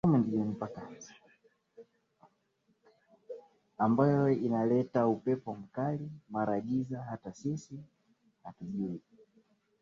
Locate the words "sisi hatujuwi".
7.33-9.01